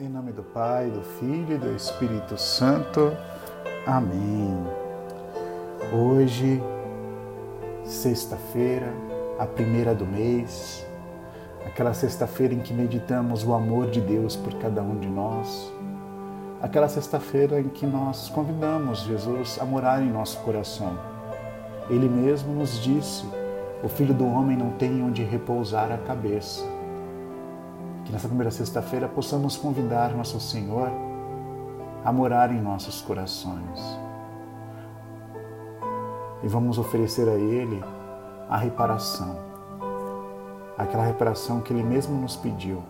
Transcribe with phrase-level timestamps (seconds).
[0.00, 3.16] Em nome do Pai, do Filho e do Espírito Santo.
[3.86, 4.52] Amém.
[5.92, 6.60] Hoje,
[7.84, 8.92] sexta-feira,
[9.38, 10.84] a primeira do mês,
[11.64, 15.72] aquela sexta-feira em que meditamos o amor de Deus por cada um de nós,
[16.60, 20.98] aquela sexta-feira em que nós convidamos Jesus a morar em nosso coração.
[21.88, 23.24] Ele mesmo nos disse:
[23.80, 26.73] o filho do homem não tem onde repousar a cabeça
[28.04, 30.88] que nessa primeira sexta-feira possamos convidar nosso Senhor
[32.04, 33.80] a morar em nossos corações.
[36.42, 37.82] E vamos oferecer a Ele
[38.48, 39.38] a reparação,
[40.76, 42.82] aquela reparação que Ele mesmo nos pediu.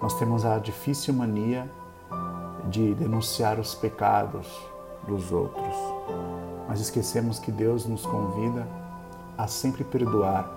[0.00, 1.68] Nós temos a difícil mania
[2.70, 4.46] de denunciar os pecados
[5.06, 5.74] dos outros,
[6.66, 8.66] mas esquecemos que Deus nos convida
[9.36, 10.50] a sempre perdoar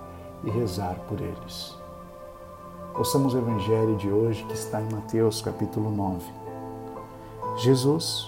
[0.44, 1.76] e rezar por eles.
[2.98, 6.26] Ouçamos o Evangelho de hoje que está em Mateus capítulo 9.
[7.58, 8.28] Jesus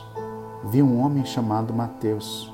[0.65, 2.53] viu um homem chamado Mateus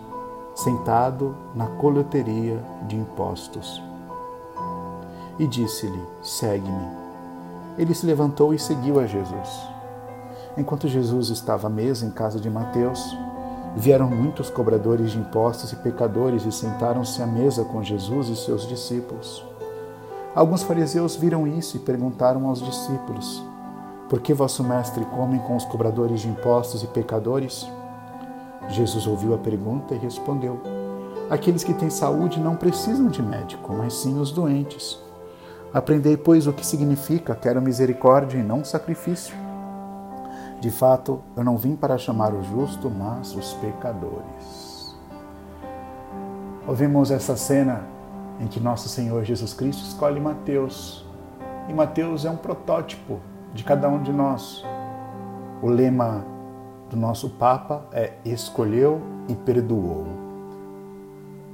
[0.56, 3.84] sentado na coleteria de impostos
[5.38, 6.88] e disse-lhe: Segue-me.
[7.78, 9.68] Ele se levantou e seguiu a Jesus.
[10.58, 13.14] Enquanto Jesus estava à mesa em casa de Mateus,
[13.76, 18.66] vieram muitos cobradores de impostos e pecadores e sentaram-se à mesa com Jesus e seus
[18.66, 19.46] discípulos.
[20.36, 23.42] Alguns fariseus viram isso e perguntaram aos discípulos:
[24.10, 27.66] Por que vosso mestre come com os cobradores de impostos e pecadores?
[28.68, 30.60] Jesus ouviu a pergunta e respondeu:
[31.30, 35.00] Aqueles que têm saúde não precisam de médico, mas sim os doentes.
[35.74, 39.34] Aprendei, pois, o que significa quero misericórdia e não sacrifício.
[40.60, 44.96] De fato, eu não vim para chamar o justo, mas os pecadores.
[46.68, 47.95] Ouvimos essa cena
[48.40, 51.06] em que nosso Senhor Jesus Cristo escolhe Mateus.
[51.70, 53.20] E Mateus é um protótipo
[53.54, 54.64] de cada um de nós.
[55.62, 56.26] O lema
[56.90, 60.06] do nosso Papa é escolheu e perdoou.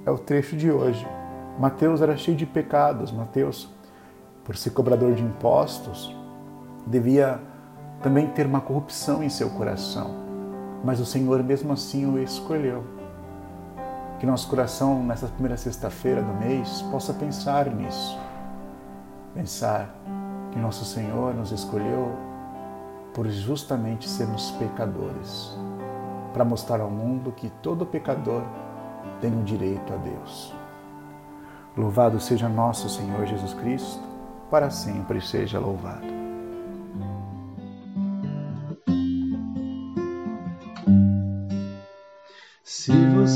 [0.06, 1.08] É o trecho de hoje.
[1.60, 3.12] Mateus era cheio de pecados.
[3.12, 3.70] Mateus,
[4.44, 6.16] por ser cobrador de impostos,
[6.88, 7.40] devia
[8.02, 10.10] também ter uma corrupção em seu coração.
[10.84, 13.01] Mas o Senhor mesmo assim o escolheu
[14.22, 18.16] que nosso coração, nessa primeira sexta-feira do mês, possa pensar nisso.
[19.34, 19.90] Pensar
[20.52, 22.16] que nosso Senhor nos escolheu
[23.16, 25.58] por justamente sermos pecadores,
[26.34, 28.44] para mostrar ao mundo que todo pecador
[29.20, 30.54] tem o direito a Deus.
[31.76, 34.04] Louvado seja nosso Senhor Jesus Cristo,
[34.52, 36.21] para sempre seja louvado.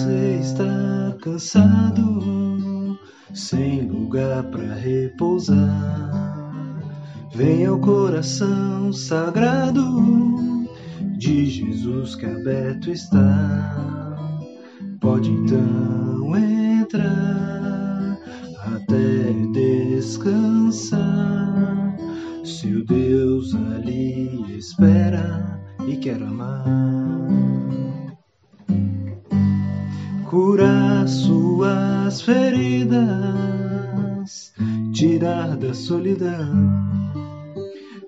[0.05, 2.99] Você está cansado,
[3.33, 5.57] sem lugar para repousar,
[7.33, 9.81] venha ao coração sagrado
[11.17, 14.15] de Jesus que aberto está.
[14.99, 15.74] Pode então
[35.85, 36.49] solidão,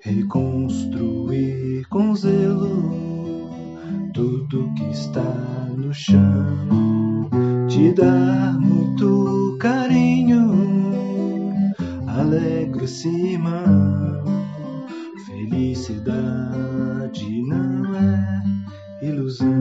[0.02, 3.48] reconstruir com zelo
[4.12, 5.22] tudo que está
[5.76, 7.30] no chão,
[7.68, 10.56] te dar muito carinho,
[12.08, 14.24] alegre-se, irmão,
[15.24, 19.57] felicidade não é ilusão.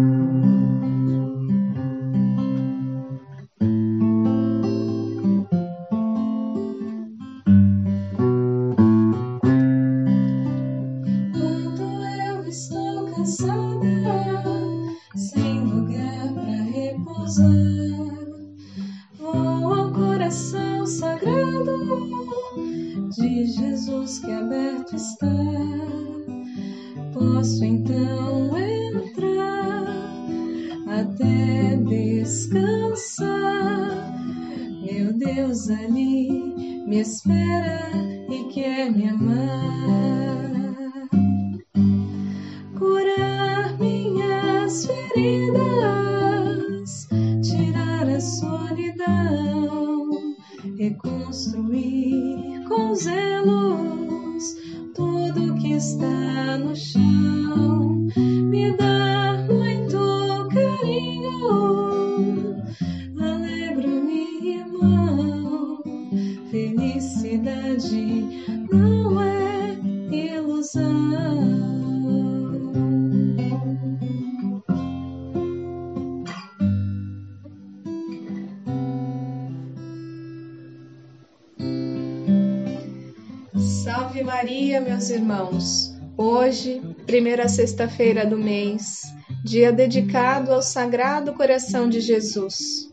[55.78, 58.87] Está no chão, me dar
[85.28, 85.94] irmãos.
[86.16, 89.02] Hoje, primeira sexta-feira do mês,
[89.44, 92.90] dia dedicado ao Sagrado Coração de Jesus.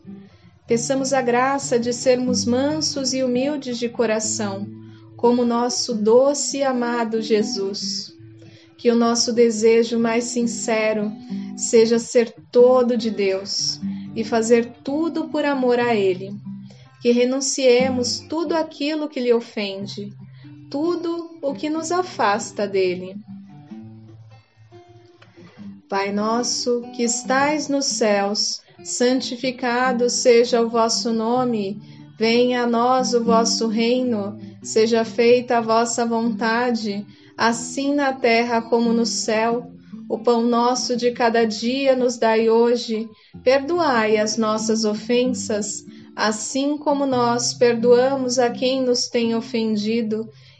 [0.67, 4.67] Peçamos a graça de sermos mansos e humildes de coração,
[5.15, 8.13] como nosso doce e amado Jesus.
[8.77, 11.13] Que o nosso desejo mais sincero
[11.55, 13.79] seja ser todo de Deus
[14.13, 16.35] e fazer tudo por amor a Ele.
[17.01, 20.11] Que renunciemos tudo aquilo que lhe ofende
[20.69, 23.15] tudo o que nos afasta dele.
[25.87, 31.79] Pai nosso que estais nos céus, santificado seja o vosso nome,
[32.17, 37.05] venha a nós o vosso reino, seja feita a vossa vontade,
[37.37, 39.71] assim na terra como no céu.
[40.09, 43.07] O pão nosso de cada dia nos dai hoje,
[43.43, 45.83] perdoai as nossas ofensas,
[46.15, 50.27] assim como nós perdoamos a quem nos tem ofendido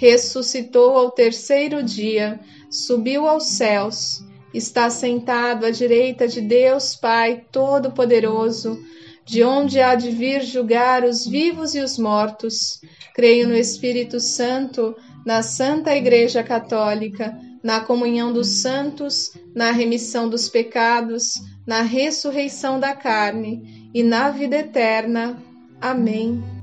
[0.00, 4.24] ressuscitou ao terceiro dia subiu aos céus,
[4.54, 8.82] está sentado à direita de Deus Pai Todo-Poderoso,
[9.26, 12.80] de onde há de vir julgar os vivos e os mortos.
[13.14, 20.48] Creio no Espírito Santo, na Santa Igreja Católica, na comunhão dos santos, na remissão dos
[20.48, 21.34] pecados,
[21.66, 25.36] na ressurreição da carne e na vida eterna.
[25.78, 26.59] Amém.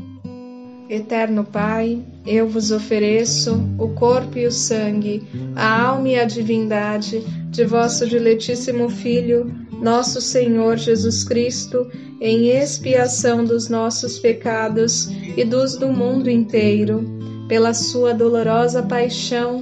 [0.89, 5.21] Eterno Pai, eu vos ofereço o corpo e o sangue,
[5.55, 9.51] a alma e a divindade de vosso diletíssimo Filho,
[9.81, 11.89] nosso Senhor Jesus Cristo,
[12.21, 17.03] em expiação dos nossos pecados e dos do mundo inteiro,
[17.47, 19.61] pela sua dolorosa paixão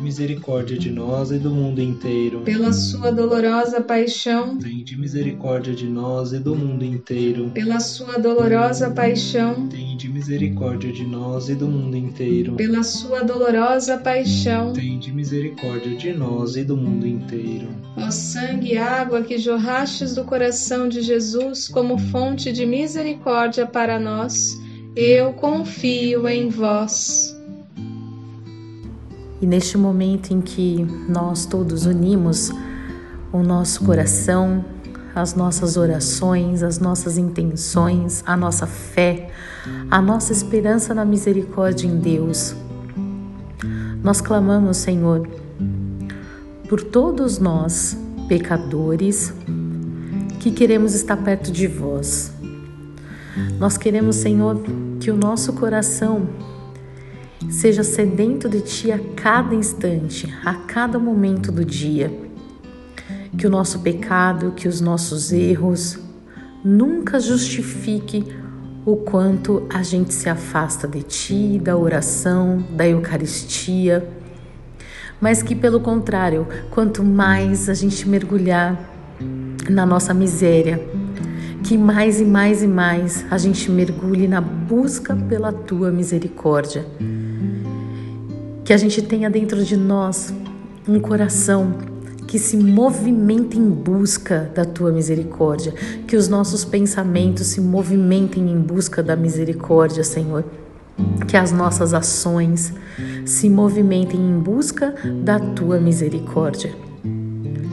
[0.01, 2.41] misericórdia de nós e do mundo inteiro.
[2.41, 7.51] Pela sua dolorosa paixão, tende misericórdia de nós e do mundo inteiro.
[7.51, 12.55] Pela sua dolorosa paixão, tende misericórdia de nós e do mundo inteiro.
[12.55, 17.69] Pela sua dolorosa paixão, tende misericórdia de nós e do mundo inteiro.
[17.95, 23.99] Ó sangue e água que jorrastes do coração de Jesus como fonte de misericórdia para
[23.99, 24.59] nós,
[24.95, 27.35] eu confio em vós.
[29.41, 32.51] E neste momento em que nós todos unimos
[33.33, 34.63] o nosso coração,
[35.15, 39.31] as nossas orações, as nossas intenções, a nossa fé,
[39.89, 42.55] a nossa esperança na misericórdia em Deus,
[44.03, 45.27] nós clamamos, Senhor,
[46.69, 49.33] por todos nós, pecadores,
[50.39, 52.31] que queremos estar perto de vós.
[53.59, 54.59] Nós queremos, Senhor,
[54.99, 56.27] que o nosso coração
[57.49, 62.11] seja sedento de Ti a cada instante, a cada momento do dia.
[63.37, 65.97] Que o nosso pecado, que os nossos erros
[66.63, 68.25] nunca justifique
[68.85, 74.07] o quanto a gente se afasta de Ti, da oração, da Eucaristia,
[75.19, 78.89] mas que pelo contrário, quanto mais a gente mergulhar
[79.69, 80.83] na nossa miséria,
[81.63, 86.85] que mais e mais e mais a gente mergulhe na busca pela Tua misericórdia
[88.71, 90.33] que a gente tenha dentro de nós
[90.87, 91.73] um coração
[92.25, 95.73] que se movimenta em busca da tua misericórdia,
[96.07, 100.45] que os nossos pensamentos se movimentem em busca da misericórdia, Senhor.
[101.27, 102.73] Que as nossas ações
[103.25, 106.73] se movimentem em busca da tua misericórdia.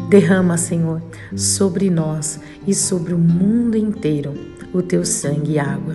[0.08, 1.00] Derrama, Senhor,
[1.36, 4.34] sobre nós e sobre o mundo inteiro
[4.74, 5.94] o teu sangue e água.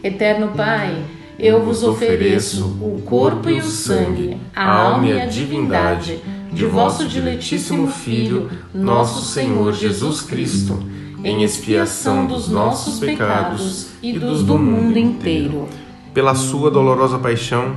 [0.00, 1.04] Eterno Pai,
[1.38, 6.20] eu vos ofereço o corpo e o sangue, a alma e a divindade
[6.52, 10.78] de vosso diletíssimo Filho, nosso Senhor Jesus Cristo,
[11.24, 15.68] em expiação dos nossos pecados e dos do mundo inteiro.
[16.12, 17.76] Pela sua dolorosa paixão,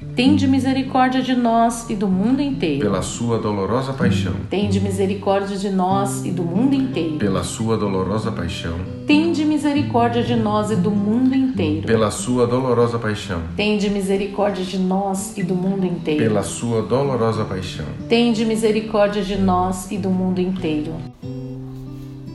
[0.21, 2.81] Tende misericórdia de nós e do mundo inteiro.
[2.81, 4.35] Pela sua dolorosa paixão.
[4.51, 7.17] Tende misericórdia de nós e do mundo inteiro.
[7.17, 8.77] Pela sua dolorosa paixão.
[9.07, 11.87] Tende misericórdia de nós e do mundo inteiro.
[11.87, 13.41] Pela sua dolorosa paixão.
[13.57, 16.23] Tende misericórdia de nós e do mundo inteiro.
[16.23, 17.87] Pela sua dolorosa paixão.
[18.07, 20.93] Tende misericórdia de nós e do mundo inteiro.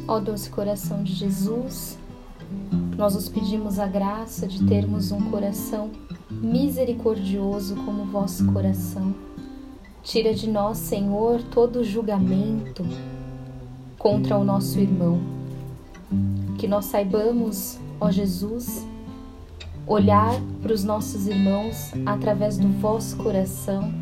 [0.09, 1.97] Ó doce coração de Jesus,
[2.97, 5.89] nós os pedimos a graça de termos um coração
[6.31, 9.15] misericordioso como vosso coração.
[10.03, 12.85] Tira de nós, Senhor, todo julgamento
[13.99, 15.21] contra o nosso irmão.
[16.59, 18.87] Que nós saibamos, ó Jesus,
[19.87, 23.93] olhar para os nossos irmãos através do vosso coração,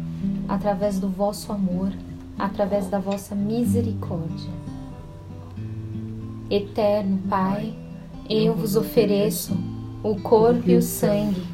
[0.48, 1.92] através do vosso amor,
[2.38, 4.50] através da vossa misericórdia.
[6.50, 7.74] Eterno Pai,
[8.28, 9.56] eu vos ofereço
[10.02, 11.53] o corpo e o sangue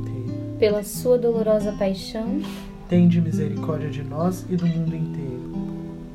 [0.61, 2.39] pela sua dolorosa paixão,
[2.87, 5.51] tende misericórdia de nós e do mundo inteiro.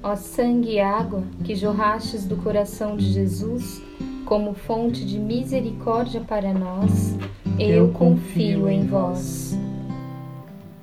[0.04, 3.82] Ó sangue e água que jorrastes do coração de Jesus
[4.24, 7.16] como fonte de misericórdia para nós,
[7.58, 9.58] eu confio em vós.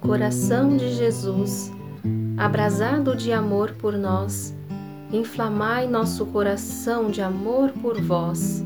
[0.01, 1.71] Coração de Jesus,
[2.35, 4.53] abrasado de amor por nós,
[5.09, 8.61] inflamai nosso coração de amor por vós.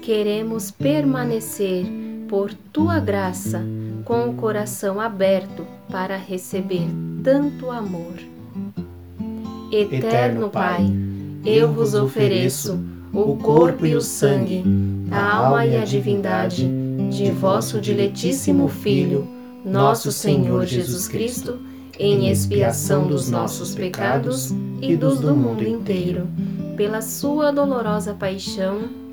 [0.00, 1.84] Queremos permanecer
[2.26, 3.62] por tua graça
[4.10, 6.88] com o coração aberto para receber
[7.22, 8.14] tanto amor.
[9.70, 10.84] Eterno Pai,
[11.44, 12.76] eu vos ofereço
[13.12, 14.64] o corpo e o sangue,
[15.12, 16.68] a alma e a divindade
[17.08, 19.28] de vosso diletíssimo Filho,
[19.64, 21.60] nosso Senhor Jesus Cristo,
[21.96, 24.52] em expiação dos nossos pecados
[24.82, 26.26] e dos do mundo inteiro,
[26.76, 28.88] pela sua dolorosa paixão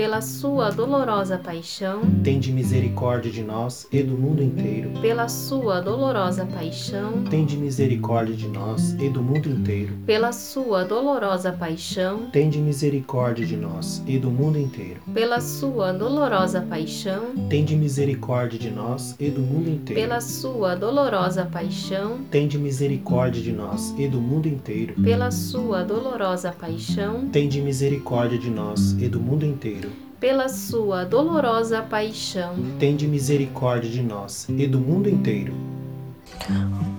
[0.00, 4.92] pela sua dolorosa paixão, tende misericórdia de nós e do mundo inteiro.
[5.02, 9.92] Pela sua dolorosa paixão, tende misericórdia de nós e do mundo inteiro.
[10.06, 15.02] Pela sua dolorosa paixão, tende misericórdia de nós e do mundo inteiro.
[15.12, 20.00] Pela sua dolorosa paixão, tende misericórdia de nós e do mundo inteiro.
[20.00, 24.94] Pela sua dolorosa paixão, tende misericórdia de nós e do mundo inteiro.
[24.94, 29.89] Pela sua dolorosa paixão, tende misericórdia de nós e do mundo inteiro
[30.20, 32.54] pela sua dolorosa paixão.
[32.78, 35.54] Tende misericórdia de nós e do mundo inteiro.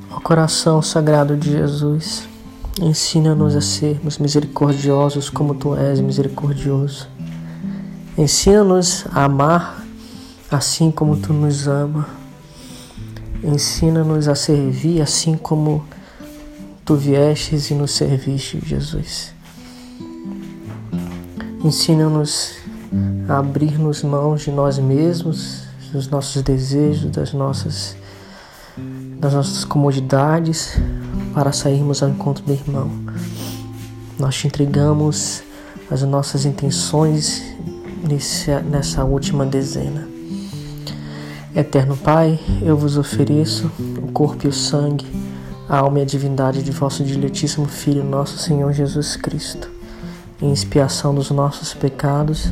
[0.09, 2.27] Ó coração sagrado de Jesus,
[2.81, 7.07] ensina-nos a sermos misericordiosos como tu és misericordioso.
[8.17, 9.85] Ensina-nos a amar
[10.49, 12.09] assim como tu nos ama.
[13.43, 15.85] Ensina-nos a servir assim como
[16.83, 19.33] tu viestes e nos serviste, Jesus.
[21.63, 22.60] Ensina-nos a
[23.27, 27.95] abrir-nos mãos de nós mesmos, dos nossos desejos, das nossas
[29.19, 30.79] das nossas comodidades
[31.33, 32.89] para sairmos ao encontro do irmão.
[34.17, 35.43] Nós te entregamos
[35.91, 37.43] as nossas intenções
[38.03, 40.07] nesse, nessa última dezena.
[41.55, 43.69] Eterno Pai, eu vos ofereço
[44.01, 45.05] o corpo e o sangue,
[45.69, 49.69] a alma e a divindade de vosso diletíssimo Filho, nosso Senhor Jesus Cristo,
[50.41, 52.51] em expiação dos nossos pecados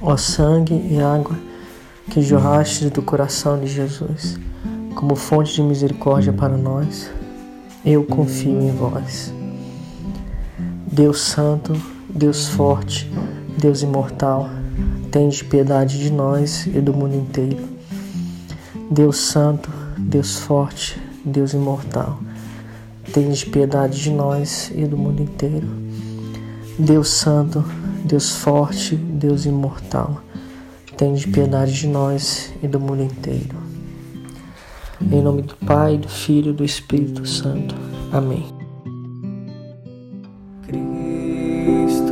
[0.00, 1.36] Ó sangue e água
[2.10, 4.38] que jorraste do coração de Jesus,
[4.94, 7.10] como fonte de misericórdia para nós,
[7.84, 9.32] eu confio em vós.
[10.90, 11.72] Deus Santo,
[12.08, 13.10] Deus forte,
[13.58, 14.48] Deus imortal,
[15.10, 17.78] tende piedade de nós e do mundo inteiro.
[18.90, 22.20] Deus santo, Deus forte, Deus imortal,
[23.12, 25.68] tende piedade de nós e do mundo inteiro.
[26.78, 27.62] Deus santo,
[28.08, 30.22] Deus forte, Deus imortal,
[30.96, 33.54] tende piedade de nós e do mundo inteiro.
[35.12, 37.74] Em nome do Pai, do Filho e do Espírito Santo.
[38.10, 38.46] Amém.
[40.66, 42.07] Cristo